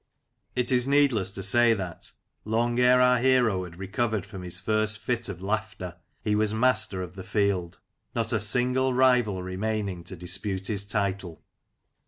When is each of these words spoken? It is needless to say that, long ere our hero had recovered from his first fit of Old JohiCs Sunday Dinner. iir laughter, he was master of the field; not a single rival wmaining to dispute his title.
It 0.55 0.71
is 0.71 0.87
needless 0.87 1.31
to 1.33 1.43
say 1.43 1.75
that, 1.75 2.11
long 2.43 2.79
ere 2.79 2.99
our 2.99 3.19
hero 3.19 3.65
had 3.65 3.77
recovered 3.77 4.25
from 4.25 4.41
his 4.41 4.59
first 4.59 4.97
fit 4.97 5.29
of 5.29 5.43
Old 5.43 5.43
JohiCs 5.43 5.45
Sunday 5.45 5.45
Dinner. 5.45 5.45
iir 5.45 5.51
laughter, 5.91 6.01
he 6.23 6.35
was 6.35 6.53
master 6.55 7.01
of 7.03 7.13
the 7.13 7.23
field; 7.23 7.79
not 8.15 8.33
a 8.33 8.39
single 8.39 8.95
rival 8.95 9.41
wmaining 9.43 10.03
to 10.05 10.15
dispute 10.15 10.65
his 10.65 10.85
title. 10.85 11.43